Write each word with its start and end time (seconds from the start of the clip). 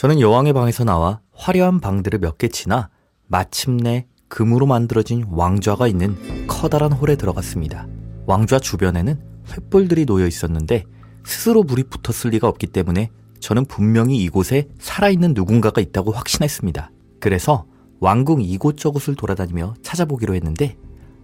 저는 0.00 0.18
여왕의 0.18 0.54
방에서 0.54 0.82
나와 0.82 1.20
화려한 1.34 1.78
방들을 1.78 2.20
몇 2.20 2.38
개 2.38 2.48
지나 2.48 2.88
마침내 3.26 4.06
금으로 4.28 4.64
만들어진 4.64 5.26
왕좌가 5.28 5.88
있는 5.88 6.46
커다란 6.46 6.90
홀에 6.90 7.16
들어갔습니다. 7.16 7.86
왕좌 8.24 8.58
주변에는 8.58 9.20
횃불들이 9.44 10.06
놓여 10.06 10.26
있었는데 10.26 10.84
스스로 11.26 11.64
불이 11.64 11.84
붙었을 11.90 12.30
리가 12.30 12.48
없기 12.48 12.68
때문에 12.68 13.10
저는 13.40 13.66
분명히 13.66 14.16
이곳에 14.16 14.68
살아있는 14.78 15.34
누군가가 15.34 15.82
있다고 15.82 16.12
확신했습니다. 16.12 16.90
그래서 17.20 17.66
왕궁 17.98 18.40
이곳저곳을 18.40 19.16
돌아다니며 19.16 19.74
찾아보기로 19.82 20.34
했는데 20.34 20.78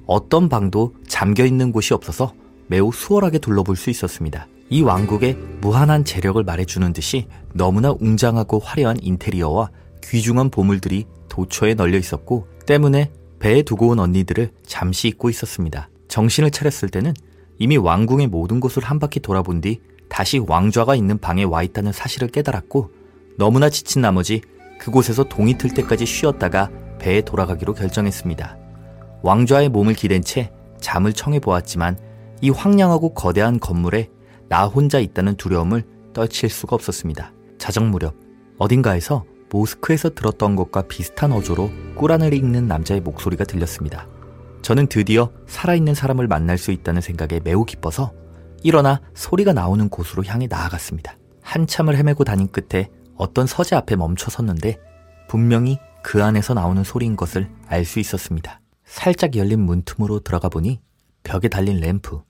어떤 0.07 0.51
방도 0.51 0.93
잠겨 1.09 1.47
있는 1.47 1.73
곳이 1.73 1.95
없어서 1.95 2.35
매우 2.67 2.93
수월하게 2.93 3.39
둘러볼 3.39 3.75
수 3.77 3.89
있었습니다. 3.89 4.47
이 4.69 4.83
왕국의 4.83 5.37
무한한 5.61 6.05
재력을 6.05 6.43
말해주는 6.43 6.93
듯이 6.93 7.29
너무나 7.53 7.93
웅장하고 7.93 8.59
화려한 8.59 8.99
인테리어와 9.01 9.71
귀중한 10.03 10.51
보물들이 10.51 11.07
도처에 11.29 11.75
널려 11.75 11.99
있었고 11.99 12.49
때문에 12.67 13.13
배에 13.39 13.63
두고 13.63 13.89
온 13.89 14.01
언니들을 14.01 14.51
잠시 14.67 15.09
잊고 15.09 15.31
있었습니다. 15.31 15.89
정신을 16.09 16.51
차렸을 16.51 16.89
때는 16.89 17.15
이미 17.59 17.77
왕궁의 17.77 18.27
모든 18.27 18.59
곳을 18.59 18.83
한 18.83 18.99
바퀴 18.99 19.21
돌아본 19.21 19.61
뒤 19.61 19.81
다시 20.09 20.39
왕좌가 20.39 20.95
있는 20.95 21.19
방에 21.19 21.45
와 21.45 21.63
있다는 21.63 21.93
사실을 21.93 22.29
깨달았고 22.29 22.91
너무나 23.39 23.71
지친 23.71 24.03
나머지 24.03 24.41
그곳에서 24.79 25.25
동이 25.25 25.57
틀 25.59 25.71
때까지 25.75 26.07
쉬었다가 26.07 26.71
배에 26.99 27.21
돌아가기로 27.21 27.75
결정했습니다. 27.75 28.57
왕좌의 29.23 29.69
몸을 29.69 29.95
기댄 29.95 30.23
채 30.23 30.51
잠을 30.81 31.13
청해 31.13 31.41
보았지만 31.41 31.99
이 32.41 32.51
황량하고 32.51 33.15
거대한 33.15 33.61
건물에 33.61 34.09
나 34.49 34.67
혼자 34.67 34.99
있다는 34.99 35.37
두려움을 35.37 35.85
떨칠 36.13 36.49
수가 36.49 36.77
없었습니다. 36.77 37.33
자정 37.59 37.91
무렵 37.91 38.15
어딘가에서 38.59 39.25
모스크에서 39.51 40.11
들었던 40.11 40.57
것과 40.57 40.83
비슷한 40.83 41.33
어조로 41.33 41.71
꾸란을 41.97 42.35
읽는 42.35 42.67
남자의 42.67 43.01
목소리가 43.01 43.45
들렸습니다. 43.45 44.07
저는 44.63 44.89
드디어 44.89 45.31
살아있는 45.47 45.95
사람을 45.95 46.27
만날 46.27 46.59
수 46.59 46.73
있다는 46.73 47.01
생각에 47.01 47.41
매우 47.45 47.65
기뻐서 47.65 48.13
일어나 48.63 49.01
소리가 49.15 49.53
나오는 49.53 49.89
곳으로 49.89 50.25
향해 50.25 50.47
나아갔습니다. 50.49 51.17
한참을 51.43 51.97
헤매고 51.97 52.25
다닌 52.25 52.49
끝에 52.49 52.89
어떤 53.17 53.47
서재 53.47 53.77
앞에 53.77 53.95
멈춰 53.97 54.31
섰는데 54.31 54.79
분명히 55.29 55.79
그 56.03 56.25
안에서 56.25 56.55
나오는 56.55 56.83
소리인 56.83 57.17
것을 57.17 57.49
알 57.69 57.85
수 57.85 58.01
있었습니다. 58.01 58.61
살짝 58.85 59.37
열린 59.37 59.61
문틈으로 59.61 60.21
들어가 60.21 60.49
보니 60.49 60.81
벽에 61.23 61.49
달린 61.49 61.81
램프, 61.81 62.21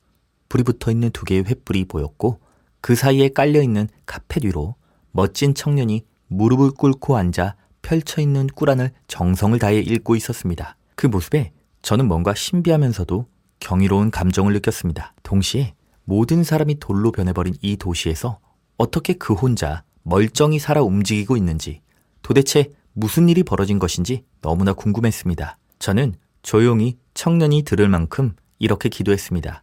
불이 0.49 0.63
붙어 0.63 0.91
있는 0.91 1.11
두 1.11 1.25
개의 1.25 1.45
횃불이 1.45 1.89
보였고 1.89 2.41
그 2.81 2.95
사이에 2.95 3.29
깔려 3.31 3.63
있는 3.63 3.89
카펫 4.07 4.45
위로 4.45 4.77
멋진 5.11 5.55
청년이 5.55 6.05
무릎을 6.29 6.73
꿇고 6.73 7.17
앉아 7.17 7.57
펼쳐 7.83 8.21
있는 8.21 8.47
꾸란을 8.49 8.91
정성을 9.09 9.59
다해 9.59 9.79
읽고 9.79 10.17
있었습니다. 10.17 10.77
그 10.95 11.07
모습에 11.07 11.53
저는 11.83 12.09
뭔가 12.09 12.35
신비하면서도 12.35 13.27
경이로운 13.61 14.11
감정을 14.11 14.53
느꼈습니다. 14.55 15.15
동시에 15.23 15.75
모든 16.05 16.45
사람이 16.45 16.79
돌로 16.79 17.13
변해버린 17.13 17.55
이 17.63 17.77
도시에서 17.77 18.39
어떻게 18.77 19.15
그 19.15 19.35
혼자 19.35 19.83
멀쩡히 20.03 20.59
살아 20.59 20.83
움직이고 20.83 21.37
있는지 21.37 21.81
도대체 22.23 22.73
무슨 22.93 23.29
일이 23.29 23.43
벌어진 23.43 23.79
것인지 23.79 24.25
너무나 24.41 24.73
궁금했습니다. 24.73 25.59
저는 25.79 26.15
조용히 26.43 26.97
청년이 27.15 27.63
들을 27.63 27.89
만큼 27.89 28.35
이렇게 28.59 28.89
기도했습니다. 28.89 29.63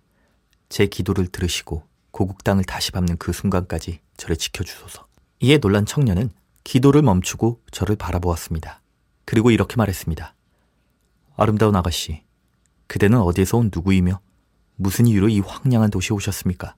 제 0.74 0.88
기도를 0.88 1.28
들으시고 1.28 1.84
고국 2.10 2.44
땅을 2.44 2.64
다시 2.64 2.92
밟는 2.92 3.18
그 3.18 3.32
순간까지 3.32 4.00
저를 4.18 4.36
지켜주소서. 4.36 5.06
이에 5.40 5.60
놀란 5.60 5.86
청년은 5.86 6.32
기도를 6.64 7.04
멈추고 7.04 7.62
저를 7.70 7.96
바라보았습니다. 7.96 8.82
그리고 9.24 9.52
이렇게 9.52 9.76
말했습니다. 9.76 10.34
아름다운 11.36 11.76
아가씨, 11.76 12.24
그대는 12.88 13.20
어디에서 13.20 13.58
온 13.58 13.70
누구이며 13.72 14.20
무슨 14.76 15.06
이유로 15.06 15.30
이 15.30 15.42
황량한 15.42 15.92
도시에 15.92 16.16
오셨습니까? 16.16 16.76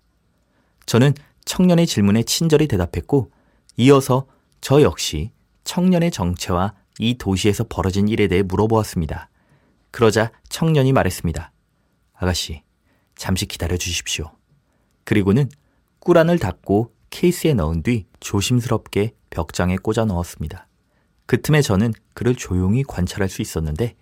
저는 0.86 1.14
청년의 1.46 1.88
질문에 1.88 2.24
친절히 2.24 2.68
대답했고 2.68 3.31
이어서 3.78 4.28
저 4.59 4.81
역시 4.81 5.31
청년의 5.64 6.12
정체와 6.12 6.74
이 7.00 7.18
도시에서 7.18 7.64
벌어진 7.70 8.09
일에 8.09 8.28
대해 8.28 8.44
물어보았습니다. 8.44 9.30
그러자 9.91 10.34
청년이 10.50 10.91
말했습니다. 10.91 11.53
아가씨, 12.16 12.66
잠시 13.16 13.46
기다려 13.46 13.78
주십시오. 13.78 14.31
그리고는 15.03 15.50
꾸란을 16.00 16.40
닫고 16.40 16.94
케이스에 17.09 17.53
넣은 17.53 17.84
뒤 17.84 18.06
조심스럽게 18.20 19.14
벽장에 19.30 19.78
꽂아 19.78 20.06
넣었습니다. 20.06 20.68
그 21.26 21.42
틈에 21.42 21.62
저는 21.62 21.94
그를 22.14 22.36
조용히 22.36 22.84
관찰할 22.84 23.30
수 23.30 23.42
있었는데 23.42 23.96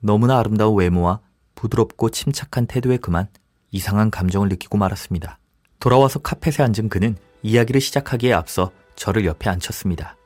너무나 0.00 0.38
아름다운 0.38 0.76
외모와 0.78 1.20
부드럽고 1.54 2.10
침착한 2.10 2.66
태도에 2.66 2.96
그만 2.96 3.28
이상한 3.70 4.10
감정을 4.10 4.48
느끼고 4.48 4.78
말았습니다. 4.78 5.38
돌아와서 5.80 6.18
카펫에 6.20 6.64
앉은 6.64 6.88
그는 6.88 7.16
이야기를 7.42 7.80
시작하기에 7.80 8.32
앞서 8.32 8.70
저를 8.96 9.24
옆에 9.24 9.50
앉혔습니다. 9.50 10.16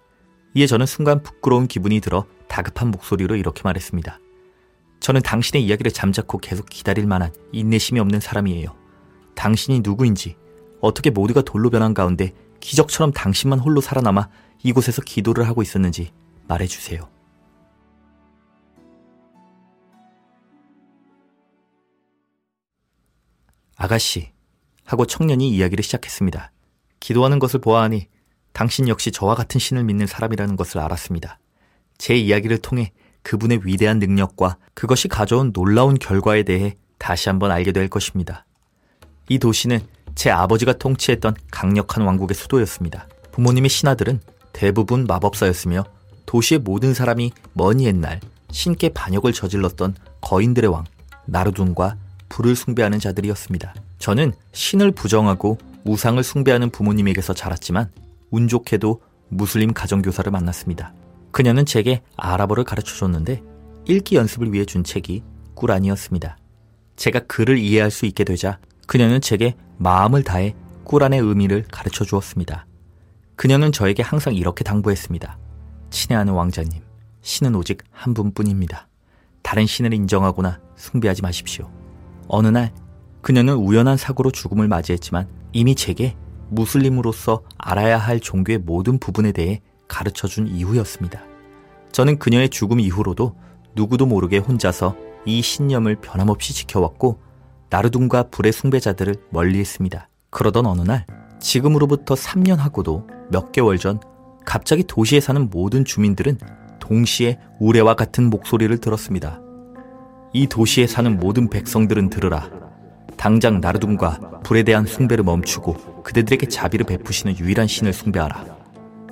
이에 0.55 0.67
저는 0.67 0.87
순간 0.87 1.23
부끄러운 1.23 1.67
기분이 1.67 2.01
들어 2.01 2.27
다급한 2.49 2.91
목소리로 2.91 3.37
이렇게 3.37 3.63
말했습니다. 3.65 4.19
저는 5.01 5.23
당신의 5.23 5.65
이야기를 5.65 5.93
잠자코 5.93 6.39
계속 6.39 6.67
기다릴 6.69 7.07
만한 7.07 7.33
인내심이 7.53 8.01
없는 8.01 8.21
사람이에요. 8.21 8.75
당신이 9.35 9.81
누구인지, 9.81 10.37
어떻게 10.81 11.11
모두가 11.11 11.43
돌로 11.43 11.71
변한 11.71 11.95
가운데 11.95 12.33
기적처럼 12.61 13.13
당신만 13.13 13.59
홀로 13.59 13.81
살아남아 13.81 14.29
이곳에서 14.63 15.03
기도를 15.03 15.47
하고 15.47 15.63
있었는지 15.63 16.13
말해주세요. 16.49 17.09
아가씨, 23.77 24.33
하고 24.85 25.07
청년이 25.07 25.51
이야기를 25.51 25.85
시작했습니다. 25.85 26.51
기도하는 26.99 27.39
것을 27.39 27.61
보아하니 27.61 28.09
당신 28.53 28.89
역시 28.89 29.13
저와 29.13 29.35
같은 29.35 29.61
신을 29.61 29.85
믿는 29.85 30.07
사람이라는 30.07 30.57
것을 30.57 30.81
알았습니다. 30.81 31.39
제 31.99 32.17
이야기를 32.17 32.59
통해 32.59 32.93
그분의 33.27 33.63
위대한 33.65 33.99
능력과 33.99 34.57
그것이 34.73 35.09
가져온 35.09 35.53
놀라운 35.53 35.99
결과에 35.99 36.45
대해 36.45 36.77
다시 36.97 37.29
한번 37.29 37.51
알게 37.51 37.73
될 37.73 37.89
것입니다. 37.89 38.47
이 39.29 39.41
도시는 39.41 39.81
제 40.15 40.31
아버지가 40.31 40.75
통치했던 40.75 41.35
강력한 41.51 42.05
왕국의 42.05 42.37
수도였습니다. 42.37 43.09
부모님의 43.33 43.69
신하들은 43.69 44.21
대부분 44.53 45.07
마법사였으며 45.09 45.85
도시의 46.25 46.61
모든 46.61 46.95
사람이 46.95 47.33
먼 47.53 47.81
옛날 47.81 48.21
신께 48.53 48.91
반역을 48.91 49.33
저질렀던 49.33 49.97
거인들의 50.21 50.71
왕 50.71 50.85
나르둔과 51.25 51.97
불을 52.29 52.55
숭배하는 52.55 53.01
자들이었습니다. 53.01 53.75
저는 53.99 54.35
신을 54.53 54.93
부정하고 54.93 55.59
우상을 55.85 56.23
숭배하는 56.23 56.71
부모님에게서 56.71 57.35
자랐지만 57.35 57.91
운 58.31 58.47
좋게도 58.47 59.03
무슬림 59.31 59.73
가정교사를 59.73 60.31
만났습니다. 60.31 60.93
그녀는 61.37 61.67
제게 61.67 62.01
아랍어를 62.17 62.65
가르쳐 62.65 62.97
줬는데 62.97 63.43
읽기 63.85 64.17
연습을 64.17 64.55
위해 64.55 64.65
준 64.65 64.85
책이 64.85 65.23
꾸란이었습니다. 65.55 66.39
제가 66.97 67.27
글을 67.27 67.59
이해할 67.59 67.91
수 67.91 68.07
있게 68.07 68.25
되자 68.25 68.59
그녀는 68.87 69.21
제게 69.21 69.55
마음을 69.77 70.23
다해 70.23 70.55
꾸란의 70.85 71.21
의미를 71.21 71.67
가르쳐 71.71 72.07
주었습니다. 72.07 72.65
그녀는 73.35 73.71
저에게 73.71 74.03
항상 74.03 74.35
이렇게 74.35 74.65
당부했습니다. 74.65 75.39
친애하는 75.91 76.33
왕자님, 76.33 76.81
신은 77.21 77.55
오직 77.55 77.83
한 77.91 78.15
분뿐입니다. 78.15 78.89
다른 79.43 79.67
신을 79.67 79.93
인정하거나 79.93 80.59
숭배하지 80.77 81.21
마십시오. 81.21 81.71
어느 82.29 82.49
날 82.49 82.73
그녀는 83.21 83.57
우연한 83.57 83.99
사고로 83.99 84.31
죽음을 84.31 84.69
맞이했지만 84.69 85.29
이미 85.53 85.75
제게 85.75 86.17
무슬림으로서 86.49 87.43
알아야 87.59 87.99
할 87.99 88.21
종교의 88.21 88.61
모든 88.61 88.99
부분에 88.99 89.33
대해 89.33 89.61
가르쳐 89.89 90.29
준 90.29 90.47
이후였습니다. 90.49 91.23
저는 91.93 92.19
그녀의 92.19 92.51
죽음 92.51 92.81
이후로도 92.81 93.35
누구도 93.75 94.07
모르게 94.07 94.39
혼자서 94.39 94.97
이 95.25 95.43
신념을 95.43 95.97
변함없이 95.97 96.55
지켜왔고 96.55 97.21
나르둔과 97.71 98.25
불의 98.31 98.53
숭배자들을 98.53 99.15
멀리 99.31 99.59
했습니다. 99.59 100.09
그러던 100.31 100.67
어느 100.67 100.83
날 100.83 101.07
지금으로부터 101.41 102.15
3년 102.15 102.57
하고도 102.57 103.07
몇 103.31 103.53
개월 103.53 103.79
전 103.79 104.01
갑자기 104.45 104.85
도시에 104.85 105.21
사는 105.21 105.51
모든 105.51 105.85
주민들은 105.85 106.39
동시에 106.79 107.39
우레와 107.59 107.95
같은 107.95 108.31
목소리를 108.31 108.77
들었습니다. 108.79 109.41
이 110.33 110.47
도시에 110.47 110.87
사는 110.87 111.19
모든 111.19 111.51
백성들은 111.51 112.11
들으라. 112.11 112.51
당장 113.17 113.61
나르둔과 113.61 114.43
불에 114.45 114.63
대한 114.63 114.87
숭배를 114.87 115.25
멈추고 115.25 116.03
그대들에게 116.03 116.47
자비를 116.49 116.87
베푸시는 116.87 117.39
유일한 117.39 117.67
신을 117.67 117.93
숭배하라. 117.93 118.66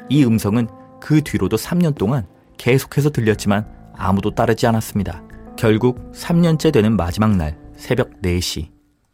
이 0.08 0.24
음성은 0.24 0.68
그 1.00 1.22
뒤로도 1.22 1.56
3년 1.56 1.96
동안 1.96 2.26
계속해서 2.56 3.10
들렸지만 3.10 3.66
아무도 3.96 4.34
따르지 4.34 4.66
않았습니다. 4.66 5.22
결국 5.56 6.12
3년째 6.12 6.72
되는 6.72 6.96
마지막 6.96 7.36
날 7.36 7.58
새벽 7.76 8.20
4시 8.22 8.70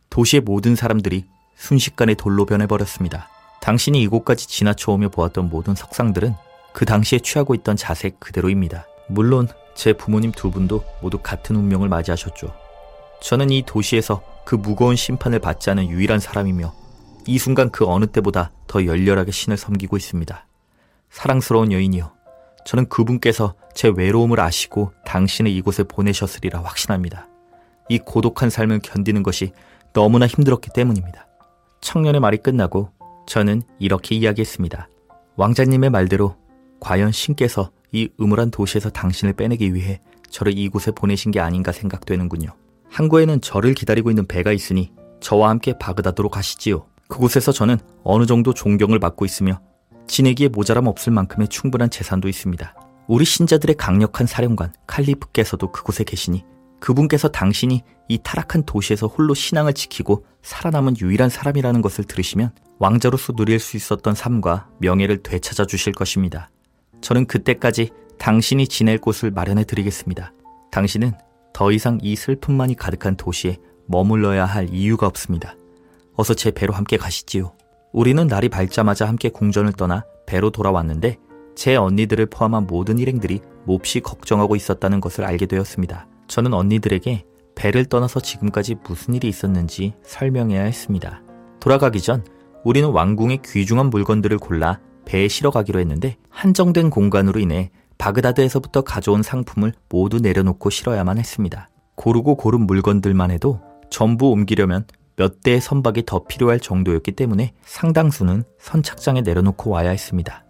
도시의 0.09 0.43
모든 0.43 0.75
사람들이 0.75 1.27
순식간에 1.57 2.15
돌로 2.15 2.47
변해버렸습니다. 2.47 3.29
당신이 3.61 4.01
이곳까지 4.03 4.49
지나쳐오며 4.49 5.11
보았던 5.11 5.51
모든 5.51 5.75
석상들은 5.75 6.35
그 6.73 6.85
당시에 6.85 7.19
취하고 7.19 7.55
있던 7.55 7.77
자세 7.77 8.11
그대로입니다. 8.19 8.87
물론 9.09 9.49
제 9.75 9.93
부모님 9.93 10.33
두 10.33 10.51
분도 10.51 10.83
모두 11.03 11.19
같은 11.19 11.57
운명을 11.57 11.89
맞이하셨죠. 11.89 12.53
저는 13.23 13.51
이 13.51 13.63
도시에서 13.67 14.23
그 14.45 14.55
무거운 14.55 14.97
심판을 14.97 15.39
받지 15.39 15.71
않은 15.71 15.89
유일한 15.89 16.21
사람이며 16.21 16.73
이 17.27 17.39
순간 17.39 17.71
그 17.71 17.85
어느 17.87 18.07
때보다 18.07 18.51
더 18.67 18.85
열렬하게 18.87 19.31
신을 19.31 19.57
섬기고 19.57 19.97
있습니다. 19.97 20.47
사랑스러운 21.11 21.73
여인이여, 21.73 22.12
저는 22.65 22.89
그분께서 22.89 23.55
제 23.75 23.89
외로움을 23.89 24.41
아시고 24.41 24.93
당신을 25.05 25.51
이곳에 25.51 25.83
보내셨으리라 25.83 26.62
확신합니다. 26.62 27.29
이 27.89 27.99
고독한 27.99 28.49
삶을 28.49 28.81
견디는 28.81 29.23
것이 29.23 29.53
너무나 29.93 30.27
힘들었기 30.27 30.71
때문입니다. 30.73 31.27
청년의 31.81 32.21
말이 32.21 32.39
끝나고 32.39 32.91
저는 33.27 33.62
이렇게 33.79 34.15
이야기했습니다. 34.15 34.89
왕자님의 35.37 35.91
말대로 35.91 36.37
과연 36.79 37.12
신께서 37.12 37.71
이 37.93 38.09
음울한 38.21 38.51
도시에서 38.51 38.91
당신을 38.91 39.35
빼내기 39.35 39.75
위해 39.75 40.01
저를 40.29 40.57
이곳에 40.57 40.93
보내신 40.93 41.33
게 41.33 41.41
아닌가 41.41 41.73
생각되는군요. 41.73 42.51
항구에는 42.89 43.41
저를 43.41 43.75
기다리고 43.75 44.11
있는 44.11 44.27
배가 44.27 44.53
있으니 44.53 44.93
저와 45.21 45.49
함께 45.49 45.77
바그다드로 45.79 46.29
가시지요. 46.29 46.87
그곳에서 47.09 47.51
저는 47.51 47.79
어느 48.05 48.27
정도 48.27 48.55
존경을 48.55 49.01
받고 49.01 49.25
있으며 49.25 49.61
지내기에 50.06 50.49
모자람 50.49 50.87
없을 50.87 51.12
만큼의 51.12 51.49
충분한 51.49 51.91
재산도 51.91 52.29
있습니다. 52.29 52.75
우리 53.08 53.25
신자들의 53.25 53.76
강력한 53.76 54.26
사령관 54.26 54.73
칼리프께서도 54.87 55.73
그곳에 55.73 56.05
계시니 56.05 56.44
그분께서 56.81 57.29
당신이 57.29 57.82
이 58.08 58.19
타락한 58.23 58.64
도시에서 58.64 59.06
홀로 59.06 59.35
신앙을 59.35 59.75
지키고 59.75 60.25
살아남은 60.43 60.97
유일한 61.00 61.29
사람이라는 61.29 61.82
것을 61.82 62.05
들으시면 62.05 62.52
왕자로서 62.79 63.35
누릴 63.35 63.58
수 63.61 63.76
있었던 63.76 64.14
삶과 64.14 64.69
명예를 64.79 65.23
되찾아 65.23 65.67
주실 65.67 65.93
것입니다. 65.93 66.50
저는 67.02 67.26
그때까지 67.26 67.91
당신이 68.19 68.69
지낼 68.69 68.99
곳을 68.99 69.31
마련해 69.31 69.64
드리겠습니다. 69.64 70.32
당신은 70.70 71.12
더 71.52 71.73
이상 71.73 71.99
이 72.02 72.17
슬픔만이 72.17 72.75
가득한 72.75 73.17
도시에 73.17 73.58
머물러야 73.87 74.44
할 74.47 74.69
이유가 74.73 75.06
없습니다. 75.06 75.56
어서 76.14 76.35
제 76.35 76.50
배로 76.50 76.73
함께 76.73 76.97
가시지요. 76.97 77.52
우리는 77.93 78.27
날이 78.27 78.49
밝자마자 78.49 79.09
함께 79.09 79.29
궁전을 79.29 79.73
떠나 79.73 80.05
배로 80.27 80.51
돌아왔는데 80.51 81.17
제 81.57 81.77
언니들을 81.77 82.27
포함한 82.27 82.67
모든 82.67 82.99
일행들이 82.99 83.41
몹시 83.65 84.01
걱정하고 84.01 84.57
있었다는 84.57 85.01
것을 85.01 85.25
알게 85.25 85.47
되었습니다. 85.47 86.07
저는 86.29 86.55
언니들에게 86.55 87.25
배를 87.57 87.85
떠나서 87.87 88.21
지금까지 88.21 88.77
무슨 88.85 89.15
일이 89.15 89.29
있었는지 89.29 89.95
설명해야 90.05 90.63
했습니다. 90.63 91.23
돌아가기 91.59 92.01
전 92.01 92.25
우리는 92.65 92.89
왕궁의 92.89 93.41
귀중한 93.45 93.91
물건들을 93.91 94.39
골라 94.39 94.79
배에 95.05 95.27
실어 95.29 95.51
가기로 95.51 95.81
했는데 95.81 96.17
한정된 96.29 96.91
공간으로 96.91 97.41
인해 97.41 97.71
바그다드에서부터 97.99 98.83
가져온 98.83 99.23
상품을 99.23 99.73
모두 99.89 100.21
내려놓고 100.21 100.71
실어야만 100.71 101.19
했습니다. 101.19 101.69
고르고 101.97 102.37
고른 102.37 102.67
물건들만 102.67 103.31
해도 103.31 103.61
전부 103.91 104.31
옮기려면 104.31 104.87
몇 105.21 105.43
대의 105.43 105.61
선박이 105.61 106.05
더 106.07 106.25
필요할 106.25 106.61
정도였기 106.61 107.13
때문에 107.13 107.53
상당수는 107.63 108.45
선착장에 108.59 109.21
내려놓고 109.21 109.69
와야 109.69 109.91
했습니다. 109.91 110.47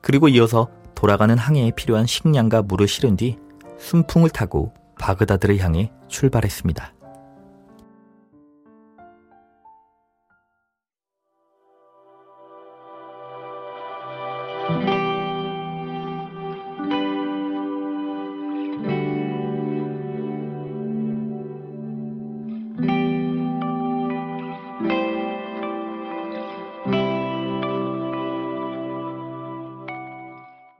그리고 0.00 0.26
이어서 0.26 0.68
돌아가는 0.96 1.38
항해에 1.38 1.70
필요한 1.70 2.04
식량과 2.04 2.62
물을 2.62 2.88
실은 2.88 3.14
뒤 3.14 3.38
순풍을 3.78 4.30
타고 4.30 4.74
바그다드를 4.98 5.58
향해 5.58 5.92
출발했습니다. 6.08 6.92